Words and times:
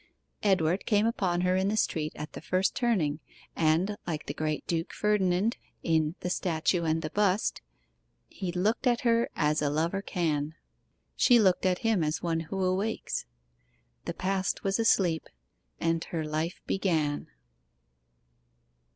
Edward 0.41 0.87
came 0.87 1.05
upon 1.05 1.41
her 1.41 1.55
in 1.55 1.67
the 1.67 1.77
street 1.77 2.11
at 2.15 2.33
the 2.33 2.41
first 2.41 2.73
turning, 2.73 3.19
and, 3.55 3.97
like 4.07 4.25
the 4.25 4.33
Great 4.33 4.65
Duke 4.65 4.93
Ferdinand 4.93 5.57
in 5.83 6.15
'The 6.21 6.29
Statue 6.31 6.85
and 6.85 7.03
the 7.03 7.11
Bust' 7.11 7.61
'He 8.27 8.51
looked 8.51 8.87
at 8.87 9.01
her 9.01 9.29
as 9.35 9.61
a 9.61 9.69
lover 9.69 10.01
can; 10.01 10.55
She 11.15 11.37
looked 11.37 11.67
at 11.67 11.85
him 11.85 12.03
as 12.03 12.19
one 12.23 12.39
who 12.39 12.63
awakes 12.63 13.27
The 14.05 14.15
past 14.15 14.63
was 14.63 14.79
a 14.79 14.85
sleep, 14.85 15.29
and 15.79 16.03
her 16.05 16.25
life 16.25 16.61
began. 16.65 17.27